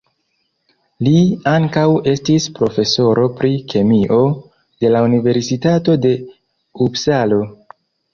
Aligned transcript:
Li 1.07 1.17
ankaŭ 1.49 1.83
estis 2.11 2.47
profesoro 2.59 3.25
pri 3.41 3.51
kemio 3.73 4.17
de 4.85 4.91
la 4.95 5.03
universitato 5.09 5.97
de 6.07 6.15
Upsalo. 6.87 7.39